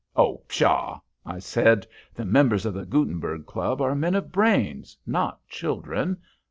"Oh, 0.15 0.41
pshaw!" 0.47 0.99
I 1.27 1.37
said. 1.37 1.85
"The 2.15 2.25
members 2.25 2.65
of 2.65 2.73
the 2.73 2.85
Gutenberg 2.87 3.45
Club 3.45 3.81
are 3.81 3.93
men 3.93 4.15
of 4.15 4.31
brains 4.31 4.97
not 5.05 5.47
children. 5.47 6.17